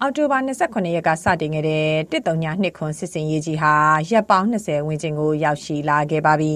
[0.00, 3.74] အော်တိုဘာ29ရက်ကစတင်ခဲ့တဲ့တစ်တုံညာနှစ်ခွန်စစ်စင်ရေးကြီးဟာ
[4.10, 6.54] ရပ်ပေါင်း 20 ဝန်းကျင်ကို ရောက်ရှိလာခဲ့ပါပြီ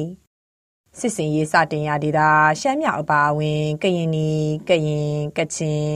[0.98, 2.20] ။စစ်စင်ရေးစတင်ရာဒေသ
[2.60, 4.30] ရှမ်းမြောက်အပါအဝင် ကရင်နီ
[4.68, 5.86] ကရင်ကချင်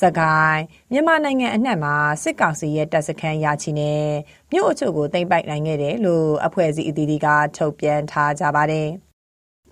[0.00, 4.06] စကိုင်းမြန်မာနိုင်ငံအနှံ့မှာစစ်ကောင်စီရဲ့တပ်စခန်းရာချီနဲ့
[4.52, 8.90] မြို့အချို့ကိုသိမ်းပိုက်နိုင်ခဲ့တယ်လို့အဖွဲ့အစည်းအသီးသီးကထုတ်ပြန်ထားကြပါတယ်။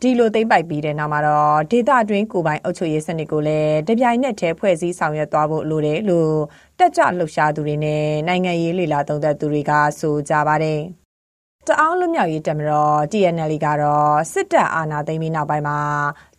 [0.05, 6.35] ဒီလိုသိမ့်ပိုက်ပြီးတဲ့နောက်မှာတော့ဒေတာတွင်းကိုပိုင်အုပ်ချုပ်ရေးစနစ်ကိုလည်းတပြိုင်နက်တည်းဖွဲ့စည်းဆောင်ရွက်သွားဖို့လိုတယ်လို့
[6.79, 10.81] တက်ကြလှုပ်ရှားသူတွေနဲ့နိုင်ငံရေးလေလာသုံးသပ်သူတွေကဆိုကြပါတယ်။
[11.69, 15.79] တအောင်းလွတ်မြောက်ရေးတပ်မတော် TNL ကတော့စစ်တပ်အာဏာသိမ်းပြီးနောက်ပိုင်းမှာ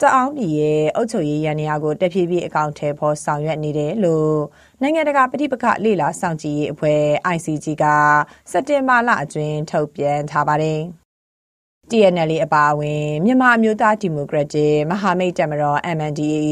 [0.02, 4.36] တအောင်းပြည်ရဲ့အုပ်ချုပ်ရေးရန်ရာကိုတဖြည်းဖြည်းအကောင့်ထဲပေါ်ဆောင်ရွက်နေတယ်လို့
[4.82, 7.02] နိုင်ငံတကာပဋိပက္ခလေလာစောင့်ကြည့်ရေးအဖွဲ့
[7.36, 7.86] ICG က
[8.52, 10.82] စက်တင်ဘာလအတွင်းထုတ်ပြန်ထားပါတယ်။
[11.92, 16.50] TNL အပါအဝင်မြန်မာအမျိုးသားဒီမိုကရက်တစ်မဟာမိတ်တပ်မတော် MNDAA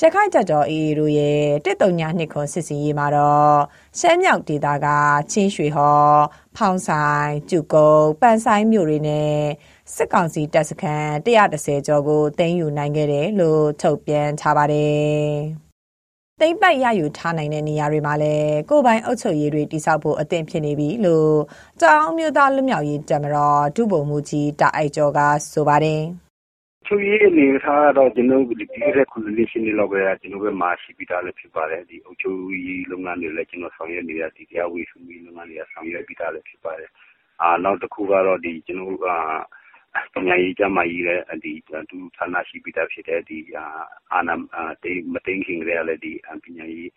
[0.00, 3.56] ရခိုင်တပ်တော် AA တို့ရဲ့တစ်တုံညာနှစ်ခွန်စစ်စင်ရေးမှာတော့
[3.98, 4.86] ရှမ်းမြောက်ဒေသက
[5.32, 6.18] ချင်းရွှေဟော်
[6.56, 9.36] ဖောင်းဆိုင်ကျုကုန်းပန်ဆိုင်မြို့တွေနဲ့
[9.94, 15.34] စစ်ကောင်စီတပ်စခန်း130ကျော်ကိုသိမ်းယူနိုင်ခဲ့တယ်လို့ထုတ်ပြန်ထားပါတယ်။
[16.40, 21.34] သိမ့်ပိုက်ရယူထားနိုင်တဲ့နေရာတွေမှာလည်းကိုပိုင်အုပ်ချုပ်ရေးတွေတိစောက်ဖို့အသင့်ဖြစ်နေပြီလို့
[21.82, 25.20] တောင်မျိုးသားလွတ်မြောက်ရေးတမတော်ဒုဗိုလ်မှူးကြီးတာအိုက်ကျော်က
[25.52, 26.02] ဆိုပါတယ်။
[26.86, 36.90] ချုပ်ရေးအနေထားတော့ကျွန်တော်ဒီဒီရက်ခုလေးရှင်းနေတော့ပဲကျွန်တော်ပဲမှာရှိပြီးသားလည်းဖြစ်ပါတယ်ဒီအုပ်ချုပ်ရေးလုပ်ငန်းတွေလည်းကျွန်တော်ဆောင်ရွက်နေရဒီတရားဝေစုရေးလုပ်ငန်းတွေဆောင်ရွက်ပြီးသားလည်းဖြစ်ပါတယ်
[37.42, 39.08] အာနောက်တစ်ခုကတော့ဒီကျွန်တော်က
[40.14, 41.52] ပညာရေး ကျန်းမာရေးလည်းဒီ
[41.90, 43.38] သူဌာနရှိပြီးသားဖြစ်တဲ့ဒီ
[44.12, 44.34] အာဏာ
[44.82, 46.12] တိမသိခင်ကလေးလည်း ဒီ
[46.44, 46.90] ပညာရေး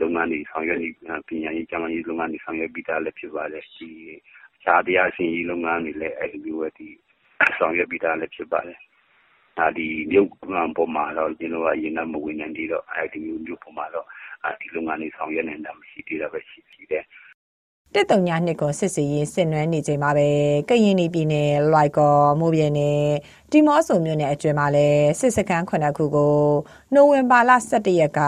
[0.00, 0.88] လုပ်ငန်းတွေ ဆောင်ရွက်နေ
[1.28, 3.88] ပညာရေး ကျန်းမာရေးလုပ်ငန်းတွေ ဆောင်ရွက်ပြီးသားလည်း ဖြစ်ပါတယ်ဒီ
[4.62, 6.88] ခြားတရားစီရင်လုပ်ငန်းတွေလည်း အဲဒီလိုပဲဒီ
[7.58, 8.80] ဆောင်ရွက်ပြီးသားလည်း ဖြစ်ပါတယ်
[9.60, 14.06] အာဒီမြို့ပေါ်မှာတော့ ကျွန်တော်အရင်က မဝင်နိုင်သေးတော့အဲဒီမြို့မြို့ပေါ်မှာတော့
[14.60, 17.04] ဒီလုပ်ငန်းတွေ ဆောင်ရွက်နေတာ မရှိသေးတာပဲ ရှိရှိတယ်
[17.96, 20.28] တစ်တုံညာနှစ်ကိုစစ်စီရင်ဆင်နွှဲနေချိန်မှာပဲ
[20.68, 23.04] ကရင်ပြည်နယ်လွိုက်ကော်မိုးပြဲနယ်
[23.50, 26.36] ဒီမော့ဆိုမြို့နယ်အတွင်းမှာလည်းစစ်စခန်းခုနှစ်ခုကို
[26.94, 28.20] နိုဝင်ဘာလ17ရက်က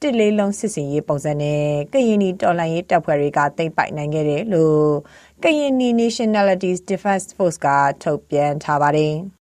[0.00, 4.88] တစ်လေးလုံးစစ်စီရင်ပုံစံနဲ့ကရင်ပြည်တော်လှန်ရေးတပ်ဖွဲ့တွေကတိတ်ပိုက်နိုင်ခဲ့တယ်လို့
[5.42, 7.66] ကရင် Nationalities Defense Force က
[8.02, 9.14] ထုတ်ပြန်ထားပါတယ်။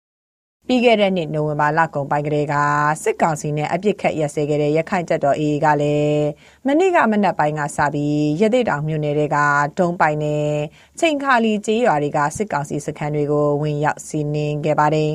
[0.72, 2.56] ပြီးခဲ့တဲ့နှစ်နိုဝင်ဘာလကုန်ပိုင်းကလေးက
[3.04, 6.26] စစ်ကောင်စီနဲ့အပြစ်ခတ်ရက်စဲခဲ့တဲ့ရခိုင်တပ်တော် AA ကလည်း
[6.66, 9.38] မနေ့ကမနက်ပိုင်းကစပြီးရသေးတောင်မြို့နယ်တွေက
[9.80, 10.52] ဒုံပိုင်နဲ့
[11.00, 15.14] ချိန်ခါလီကျေးရွာတွေကစစ်ကောင်စီစခန်းတွေကိုဝင်ရောက်စီးနင်းခဲ့ပါတယ်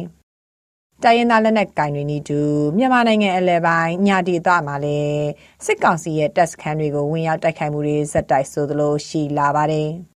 [1.04, 2.40] ။တိုင်းရင်းသားလက်နက်ကင်တွေနီတူ
[2.76, 5.26] မြန်မာနိုင်ငံအလဲပိုင်းညာဒေသမှာလည်း
[5.66, 9.90] စစ်ကောင်စီရဲ့တပ်စခန်းတွေကိုဝင်ရောက်တိုက်ခိုက်မှုတွေဇက်တိုက်ဆိုသလိုရှိလာပါတယ်။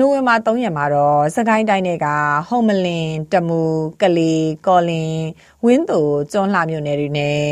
[0.00, 2.06] နိုဝင်ဘာ3ရက်မှာတော့စကိုင်းတိုင်းတွေက
[2.48, 3.62] ဟုံမလင်တမူ
[4.02, 5.18] ကလေးကော်လင်
[5.64, 7.46] ဝင်းသိုကျွန်းလှမြို့နယ်တွေနဲ့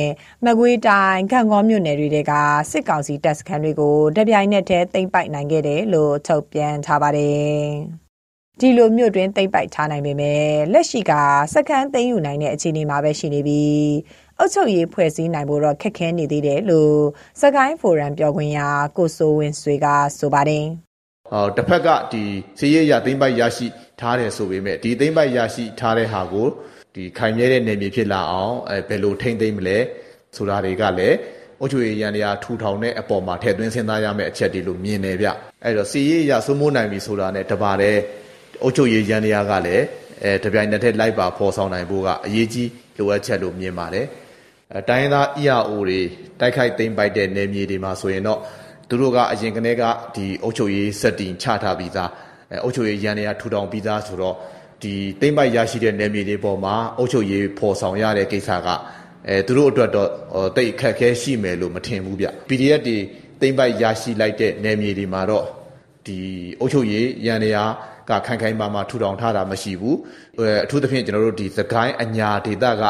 [0.44, 2.32] မကွေးတိုင်းခန့်ကောမြို့နယ်တွေက
[2.70, 7.56] စစ်ကောင်စီတပ်စခန်းတွေကိုတပြိုင်နက်တည်းသိမ်းပိုက်နိုင်ခဲ့တယ်လို့ထုတ်ပြန်ထားပါတယ်။
[8.60, 10.42] ဒီလိုမြို့တွင်သိမ့်ပိုက်ထားနိုင်ပေမဲ့
[10.72, 11.12] လက်ရှိက
[11.54, 13.86] စခန်းသိမ်းယူနိုင်တဲ့အခြေအနေမှာပဲရှိနေပြီး
[14.38, 16.98] အုပ်ချုပ်ရေးဖွဲ့စည်းနိုင်ဖို့တော့ခက်ခဲနေသေးတယ်လို့
[17.40, 18.60] စကိုင်းဖိုရမ်ပြောခွင့်ရ
[18.96, 19.86] ကိုစိုးဝင်းဆွေက
[20.18, 20.85] ဆိုပါတယ်။ဟော
[21.56, 22.22] တစ်ဖက်ကဒီ
[22.58, 23.66] စီးရဲရသိမ့်ပိုက်ရရှိ
[24.00, 26.48] ထားတယ်ဆိုပေမဲ့ဒီသိမ့်ပိုက်ရရှိထားတဲ့ဟာကို
[26.94, 29.78] ဒီခိုင်မြဲတဲ့နေမြေဖြစ်လာအောင်အဲဘယ်လိုထိမ့်သိမ့်မလဲ
[30.36, 31.16] ဆိုတာတွေကလည်း
[31.60, 35.28] အုတ်ချွေရန်တရားထူထောင်တဲ့အပေါ်မှာထည့်သွင်းစဉ်းစားရမယ့်အချက်တွေလို့မြင်တယ်ဗျ
[35.64, 37.96] အဲ့တော့စီရဲရစိုးမိုးနိုင်ပြီဆိုတာနဲ့တပါတဲ့
[38.62, 39.84] အုတ်ချွေရန်တရားကလည်း
[40.22, 44.06] အဲတပြိုင်နက်တည်းလိုက်ပါဖော်ဆောင်နိုင်ဖို့ကအရေးကြီးလိုအပ်ချက်လို့မြင်ပါတယ်
[44.74, 46.00] အဲတိုင်းရင်းသား EAO တွေ
[46.40, 48.40] တိုက်ခိုက်သိမ့်ပိုက်တဲ့နေမြေတွေမှာဆိုရင်တော့
[48.88, 49.84] သူတို့ကအရင်ကတည်းက
[50.16, 52.10] ဒီအုပ်ချုပ်ရေးစက်တင်ချထားပြီးသား
[52.52, 54.34] အဲအုပ်ချုပ်ရေးရန်ရထူထောင်ပြီးသားဆိုတော့
[54.82, 58.68] ဒီတိမ့်ပိုက်ရရှိတဲ့နယ်မြေတွေပေါ်မှာအုပ်ချုပ်ရေးဖော်ဆောင်ရတဲ့ကိစ္စက
[59.28, 60.08] အဲသူတို့အတွက်တော့
[60.56, 62.96] တိတ်အခက်ခဲရှိမယ်လို့မထင်ဘူးဗျ PDF တွေ
[63.40, 65.44] တိမ့်ပိုက်ရရှိလိုက်တဲ့နယ်မြေတွေမှာတော့
[66.06, 66.18] ဒီ
[66.60, 67.56] အုပ်ချုပ်ရေးရန်ရ
[68.10, 69.96] ကခိုင်ခိုင်မာမာထူထောင်ထားတာမရှိဘူး
[70.64, 72.82] အထူးသဖြင့်ကျွန်တော်တို့ဒီသခိုင်းအညာဒေသက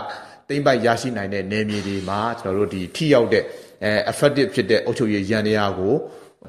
[0.49, 3.45] တိမ့်ပိုက်ရရှိနိုင်တဲ့နယ်မြေတွေမှာကျွန်တော်တို့ဒီထိရောက်တဲ့
[3.85, 5.95] အဲ effective ဖြစ်တဲ့အုပ်ချုပ်ရေးရန်တရားကို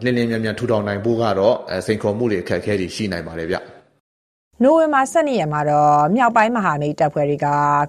[0.03, 3.57] လင်းလင်းမြန်မြန်ထူထောင်နိုင်ဖို့ကတော့စိန်ခေါ်မှုတွေအခက်အခဲတွေရှိနိုင်ပါတယ်ဗျ
[4.63, 7.47] နိုဝင်ဘာ12ရက်မှာတော့မြောက်ပိုင်းမဟာမိတ်တပ်ဖွဲ့တွေက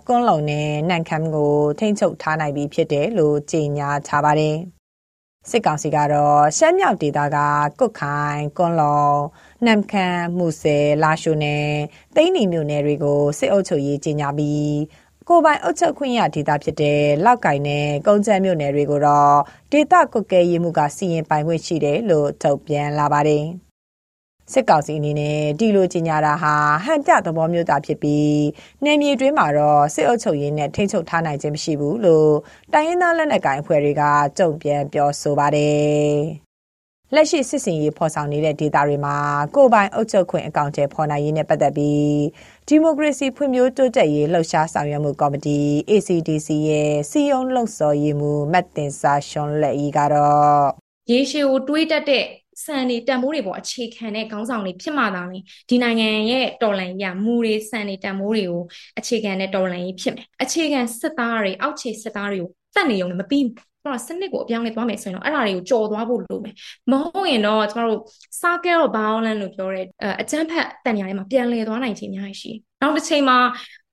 [0.09, 4.57] ကွန်းလုံနဲ့နန်ခမ်ကိုထိန်းချုပ်ထားနိုင်ပြီဖြစ်တယ်လို့ကြေညာထားပါတယ်
[5.51, 7.39] စစ်ကောင်စီကတော့ရှမ်းမြောက်ဒေသက
[7.81, 9.07] ကုတ်ခိုင်ကွန်လုံ
[9.67, 11.69] နမ်ခမ်းမူဆယ်လာရှိုနယ်
[12.17, 14.69] တိန်းနီမြို့နယ်တွေကိုစစ်အုပ်ချုပ်ရေးကြီးညာပြီး
[15.31, 19.37] ကိုပိုင်အုပ်ချုပ်ခွင့်ရဒေသဖြစ်တဲ့လောက်ကင်နဲ့ကုန်းချမ်းမြို့နယ်တွေကိုတော့
[19.73, 23.45] ဒေသကွက်ကဲရေးမှုကစီရင်ပိုင်ခွင့်ရှိတယ်လို့ထုတ်ပြန်လာပါတယ်။
[24.53, 26.55] စစ်ကောင်စီအနေနဲ့ဒီလိုကြီးညာတာဟာ
[26.85, 28.39] ဟန်ပြသဘောမျိုးသာဖြစ်ပြီး
[28.85, 32.33] နယ်မြေတွင်းမှာတော့စစ်အုပ်ချုပ်ရေးနဲ့ထိန်းချုပ်ထားနိုင်ခြင်းမရှိဘူးလို့
[32.73, 34.03] တိုင်းရင်းသားလက်နက်ကိုင်အဖွဲ့တွေက
[34.39, 36.17] ကြုံပြန်ပြောဆိုပါတယ်။
[37.15, 39.17] လက်ရှိစစ်စင်ရေးဖော်ဆောင်နေတဲ့ဒေသတွေမှာ
[39.57, 42.19] ကိုပိုင်အုပ်ချုပ်ခွင့်အကောင့်တွေဖော်နိုင်ရေးနဲ့ပတ်သက်ပြီး
[42.69, 45.59] ဒီမိုကရေစီဖွံ့ဖြိုးတိုးတက်ရေးလှုပ်ရှားဆောင်ရွက်မှုကော်မတီ
[45.91, 50.65] ACDC ရဲ့စီယုံလှုပ်ဆော်ရေးမှုမတ်တင်စာရှွန်လက်ဤကတော့
[51.11, 52.25] ရေရှည်ကိုတွေးတတ်တဲ့
[52.65, 55.39] စံတွေတန်ဖိုးတွေပေါ်အခြေခံတဲ့ခေါင်းဆောင်တွေဖြစ်မှသာလေ
[55.69, 58.63] ဒီနိုင်ငံရဲ့တော်လှန်ရေးမူတွေစံတွေတန်ဖိုးတွေကို
[58.99, 63.45] အခြေခံတဲ့တော်လှန်ရေးဖြစ်မယ်အခြေခံစစ်သားတွေအောက်ခြေစစ်သားတွေကိုတတ်နေုံနဲ့မပြီး
[63.78, 66.55] ကျမ တို့စနစ်ကိုအပြောင်းလဲသွားမယ်ဆိုရင်တော့အဲ့ဒါတွေကိုကြော်သွားဖို့လိုမယ်
[66.91, 68.01] မဟုတ်ရင်တော့ကျမတို့
[68.41, 69.85] circle of violence လို့ပြောတဲ့
[70.21, 72.53] အကျန်းဖက်တန်ညာထဲမှာပြန်လည်သွားနိုင်ခြင်းအများကြီးရှိ
[72.83, 73.39] နောက်တစ်ချိန်မှာ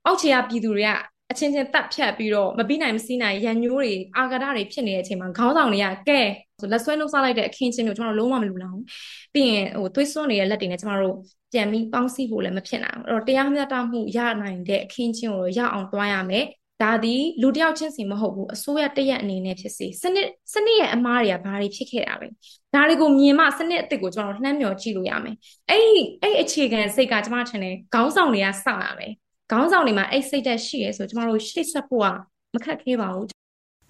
[0.06, 0.92] အောက်ခြေကပြည်သူတွေက
[1.31, 6.19] အချင်းချင်းတက်ဖြတ်ပြီးတော့မပြီးနိုင်မစည်းနိုင်ရန်ညိုးတွေအာဃာတတွေဖြစ်နေတဲ့အချိန်မှာခေါင်းဆောင်တွေကကဲ
[6.59, 8.86] ဆိုလက်ဆွဲနှုတ်ဆက်လိုက်တဲ့အခင်းချင်းကိုကျွန်တော်တို့လုံးဝမလူလောက်ဘူး
[9.33, 11.18] ပြီးရင်ဟိုသွေးစွန်းနေတဲ့လက်တွေနဲ့ကျွန်တော်တို့
[11.53, 16.45] ပြန်ပြီးပေါင်းစည်းဖို့လည်းမဖြစ်နိုင်ဘူးအဲ့တော့တရားမျှတမှုရနိုင်တဲ့အခင်းချင်းကိုရအောင်တွားရမယ်
[16.83, 22.27] ဒါသည်လူတယောက်ချင်းစီမဟုတ်ဘူးအစိုးရတရက်အနေနဲ့ဖြစ်စေစနစ်စနစ်ရဲ့အမားတွေကဘာတွေဖြစ်ခဲ့တာလဲ
[22.74, 25.36] ဒါတွေကိုမြင်မှစနစ်အစ်စ်ကိုကျွန်တော်နှမ်းမြော်ကြည့်လို့ရမယ်
[25.69, 25.83] အဲ့
[26.22, 29.12] အဲ့အခြေခံစိတ်ကကျွန်မထင်တယ်ခေါင်းဆောင်တွေကစရမယ်
[29.51, 32.07] ခေါင်းဆောင်တွေမှာအဲ့စိတ်သက်ရှိရဲဆိုကျွန်တော်တို့ရှေ့ဆက်ဖို့က
[32.54, 33.28] မခက်ခဲပါဘူး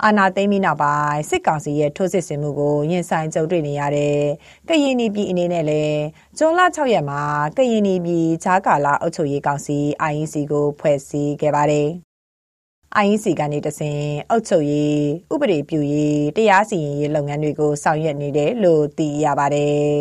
[0.03, 4.17] အာနာသိမ်းပြီးနောက်ပိုင်းစစ်ကောင်စီရဲ့ထိုးစစ်ဆင်မှုကိုရင်ဆိုင်ကြုံတွေ့နေရတဲ့
[4.67, 6.01] ကရင်ပြည်အနေနဲ့လည်း
[6.37, 7.21] ဇွန်လ6ရက်မှာ
[7.57, 9.77] ကရင်ပြည်ဂျာကာလာအုပ်ချုပ်ရေးကောင်စီ
[10.11, 11.89] IEC ကိုဖွဲ့စည်းခဲ့ပါတယ်။
[13.03, 13.99] IEC ကနေတဆင်
[14.29, 14.99] အုပ်ချုပ်ရေး
[15.33, 19.95] ဥပဒေပြုရေးတရားစီရင်ရေးလုပ်ငန်းတွေကိုဆောင်ရွက်နေတယ်လို့သိရပါတယ်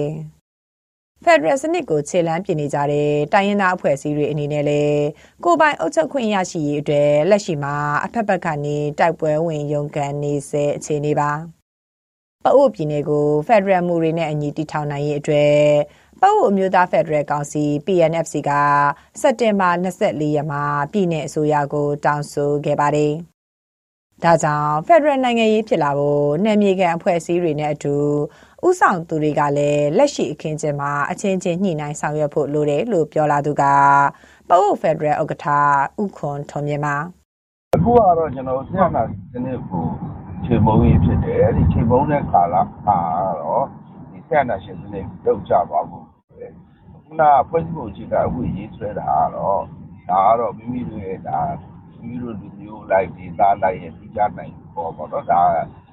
[1.24, 5.04] ။ဖက်ဒရယ်စနစ်ကိုခြေလှမ်းပြင်နေကြတဲ့တိုင်းရင်းသားအဖွဲ့အစည်းတွေအနေနဲ့လည်း
[5.44, 7.74] ကိုပိုင်အုပ်ချုပ်ခွင့်ရရှိရေးအတွက်လက်ရှိမှာ
[8.04, 11.30] အဖက်ဖက်ကနေတိုက်ပွဲဝင်ရုန်းကန်နေစေအခြေအနေပါ။
[12.44, 15.54] ပအို့ပြည်နယ်ကိုဖက်ဒရယ်မူတွေနဲ့အညီတည်ထောင်နိုင်ရေးအတွက်
[16.20, 18.50] ပအိုအမျိုးသားဖက်ဒရယ်ကောင်စီ PNFC က
[19.20, 20.62] စက်တင်ဘာ24ရက်မှာ
[20.92, 23.12] ပြည်내အစိုးရကို တောင်းဆိုခဲ့ပါတယ်။
[24.22, 27.94] ဒါကြောင့်ဖက်ဒရယ်နိုင်ငံရေးဖြစ်လာဖို့နယ်မြေခံအဖွဲ့အစည်းတွေနဲ့အတူ
[28.66, 33.62] ဥဆောင်သူတွေကလည်းလက်ရှိအခင်းကျင်းမှာအချင်းချင်းညှိနှိုင်းဆောင်ရွက်ဖို့လိုတယ်လို့ပြောလာသူက
[34.48, 35.46] ပအိုဖက်ဒရယ်ဥက္ကဋ္ဌ
[36.02, 36.96] ဥခွန်ထွန်မြင့်ပါ
[37.76, 39.02] အခုကတော့ကျွန်တော်ဆရာနာ
[39.32, 39.84] စနစ်ကို
[40.44, 42.54] ချိန်မုံကြီးဖြစ်တယ်အဲ့ဒီချိန်မုံတဲ့ကာလ
[42.86, 42.96] အာ
[44.30, 46.06] တော့ဒီဆရာနာရှင်စနစ်လောက်ကြပါဘူး
[47.04, 49.62] ခုနဖွဲ့စည်းပုံအခြေခံဥပဒေရေးဆွဲတာကတော့
[50.10, 51.40] ဒါကတော့မိမိတို့ရဲ့ဒါ
[51.98, 55.40] မိမိတို့လူမျိုးလိုက်ဒေသလိုက်ရဲ့သိကြနိုင်ပေါ်ပေါ့နော်ဒါ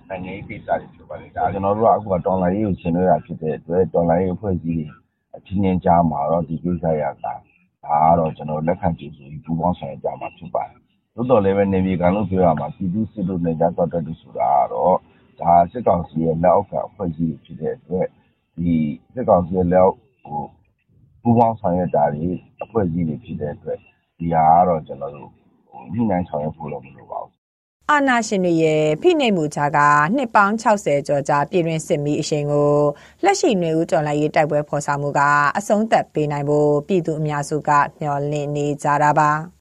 [0.10, 4.86] နိုင်ငံရေးကိစ္စတွေဖြစ်ပါတယ်ဒါကျွန်တော်တို့ကအခုကတော်လိုင်းရေးကိုရှင်းလွှဲတာဖြစ်တဲ့အတွက်တော်လိုင်းရေးအဖွဲ့အစည်း
[5.36, 7.34] အချင်းချင်းကြားမှာတော့ဒီကိစ္စရတာဒါ
[7.84, 10.80] ကတော့ကျွန်တော်လက်ခံကြည့်ဆိုပြီးပူပေါင်းဆောင်ရွက်ကြမှာဖြစ်ပါတယ်
[11.16, 14.98] သို့တော်လည်းပဲနေပြည်တော်လို့ပြောရမှာပြည်သူစစ်တို့နဲ့ကြားတော်တဲ့ဆိုတာကတော့
[15.40, 18.08] ဒါစစ်ကောင်စီရဲ့လက်အောက်ကအဖွဲ့အစည်းဖြစ်တဲ့အတွက်
[18.66, 18.78] ဒီ
[19.14, 20.44] စစ်ကောင်စီရဲ့လက်အောက်ဟို
[21.22, 22.28] ပူးပေါင်းဆောင်ရွက်တာတွေ
[22.64, 23.78] အဖွဲ့အစည်းတွေဖြစ်တဲ့အတွက်
[24.18, 25.30] ဒီဟာကတော့ကျွန်တော်တို့
[25.94, 27.34] ညှိနှိုင်းဆောင်ရွက်ဖို့တော့မလိုပါဘူး
[27.90, 29.80] အာနာရှင်တွေရဲ့ဖိနှိပ်မှုကြားက
[30.16, 32.74] နှစ်ပေါင်း60ကျော်ကြာပြည်တွင်းစစ်မီးအရှင်ကို
[33.24, 35.22] လက်ရှိຫນွေဦးတော်လှန်ရေးတိုက်ပွဲဖော်ဆောင်မှုက
[35.58, 39.61] အဆုံးသတ်ပေးနိုင်ဖို့ပြည်သူအများစုကမျှော်လင့်နေကြတာပါ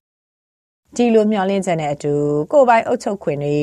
[0.97, 2.15] ဒီလိုမျှော်လင့်ချက်နဲ့အတူ
[2.53, 3.59] ကိုပိုင်အုပ်ချုပ်ခွင့်တွေ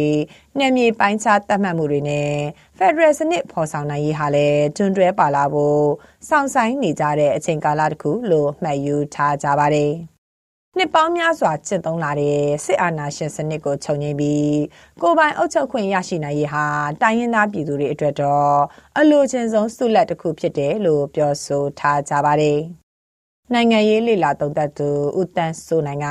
[0.57, 2.31] နယ်မြေပိုင်းခြားတတ်မှတ်မှုတွေနဲ့
[2.77, 5.84] ဖက်ဒရယ်စနစ်ဖော်ဆောင်နိုင်ရေးဟာလည်းတွင်တွဲပါလာဖို့
[6.29, 9.91] စောင့်ဆိုင်နေကြတဲ့အချိန်ကာလတစ်ခုလို့မှတ်ယူထားကြပါတယ်။
[10.77, 14.57] နှစ်ပေါင်းများစွာကျင့်သုံးလာတဲ့စစ်အာဏာရှင်စနစ်ကိုခြုံငိမ့်ပြီး
[15.01, 16.65] ကိုပိုင်အုပ်ချုပ်ခွင့်ရရှိနိုင်ရေးဟာ
[17.01, 18.55] တိုင်းရင်းသားပြည်သူတွေအတွက်တော့
[18.98, 22.60] အလိုချင်ဆုံးဆုလက်တစ်ခုဖြစ်တယ်လို့ပြောဆိုထားကြပါတယ်။
[23.53, 26.07] နိုင်ငံရေးလေလာသုံးသပ်သူဦးတန်းစိုးနိုင်က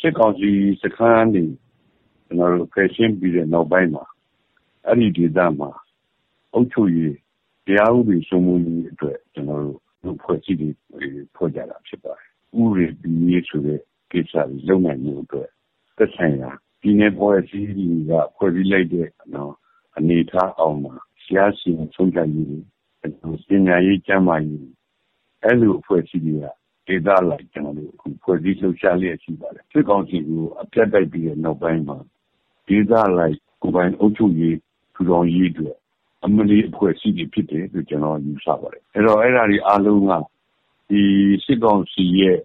[0.00, 0.50] စစ်ကောင်စီ
[0.82, 1.44] စခန်းတွေ
[2.26, 4.04] ကျွန်တော်တို့ဖယ်ရှင်းပြီးတဲ့နောက်ပိုင်းမှာ
[4.86, 5.70] အဲ့ဒီဒေသမှာ
[6.54, 7.16] အုပ်ချုပ်ရေး
[7.66, 10.74] တရားဥပဒေစိုးမိုးရေးအတွက်ကျွန်တော်တို့ဖွဲ့စည်းပြီး
[11.36, 12.28] ဖွဲ့ကြတာဖြစ်ပါတယ်။
[12.60, 15.48] ဥပဒေပြီးရေးဆိုတဲ့ကိစ္စတွေလုပ်နိုင်မှုအတွက်
[15.96, 16.50] သက်ဆိုင်ရာ
[16.80, 19.52] ပြည်내ဖွဲ့စည်းတွေကဖွဲ့စည်းလိုက်တဲ့နော်
[19.96, 22.48] အနေထားအောင်မှာရှားစီဆုံးဖြတ်ရေး
[23.48, 24.70] ပညာရေးကျန်းမာရေး
[25.42, 26.46] အဲ့လိုဖွဲ့စည်းတွေက
[26.86, 31.98] ဒေသလိုက် ကျွန်တော်တို့ ဖွဲ့စည်းလှုပ်ရှားလျက်ရှိပါတယ် စစ်ကောင်စီကို အပြတ်တိုက်ပြီးတဲ့နောက်ပိုင်းမှာ
[32.68, 34.56] ဒေသလိုက် ကိုပိုင်အုပ်ချုပ်ရေး
[34.94, 35.76] ထူထောင်ရေးအတွက်
[36.24, 40.12] အမလီအဖွဲ့အစည်းတွေဖြစ်တယ်လို့ ကျွန်တော်ယူဆပါတယ် အဲ့တော့ အဲ့ဒါတွေအားလုံးက
[40.90, 41.02] ဒီ
[41.44, 42.38] စစ်ကောင်စီရဲ့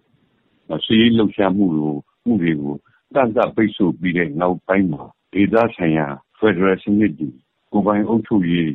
[0.85, 1.95] စီးလှုပ်ရှားမှုကို
[2.25, 2.75] မှုတွေကို
[3.15, 6.07] တန်တပိတ်ဆို့ပြီးတဲ့နောက်ပိုင်းမှာ ဒေသဆိုင်ရာ
[6.39, 7.29] Federal စနစ်တွေ
[7.71, 8.73] ကိုယ်ပိုင်အုပ်ချုပ်ရေး